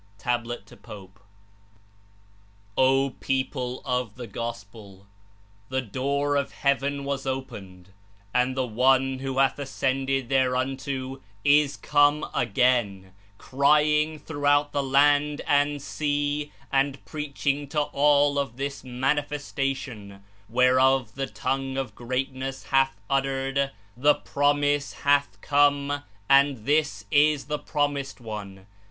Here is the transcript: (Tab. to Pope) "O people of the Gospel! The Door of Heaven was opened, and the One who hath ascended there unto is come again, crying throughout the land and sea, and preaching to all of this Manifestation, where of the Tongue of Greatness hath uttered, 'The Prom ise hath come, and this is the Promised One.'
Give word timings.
(Tab. 0.17 0.47
to 0.65 0.75
Pope) 0.75 1.19
"O 2.75 3.11
people 3.19 3.83
of 3.85 4.15
the 4.15 4.25
Gospel! 4.25 5.05
The 5.69 5.83
Door 5.83 6.37
of 6.37 6.53
Heaven 6.53 7.03
was 7.03 7.27
opened, 7.27 7.89
and 8.33 8.57
the 8.57 8.65
One 8.65 9.19
who 9.19 9.37
hath 9.37 9.59
ascended 9.59 10.27
there 10.27 10.55
unto 10.55 11.21
is 11.45 11.77
come 11.77 12.27
again, 12.33 13.13
crying 13.37 14.17
throughout 14.17 14.71
the 14.71 14.81
land 14.81 15.41
and 15.45 15.79
sea, 15.79 16.51
and 16.71 17.05
preaching 17.05 17.67
to 17.67 17.81
all 17.81 18.39
of 18.39 18.57
this 18.57 18.83
Manifestation, 18.83 20.23
where 20.47 20.79
of 20.79 21.13
the 21.13 21.27
Tongue 21.27 21.77
of 21.77 21.93
Greatness 21.93 22.63
hath 22.63 22.99
uttered, 23.07 23.69
'The 23.95 24.15
Prom 24.15 24.63
ise 24.63 24.93
hath 25.01 25.39
come, 25.41 26.01
and 26.27 26.65
this 26.65 27.05
is 27.11 27.45
the 27.45 27.59
Promised 27.59 28.19
One.' 28.19 28.65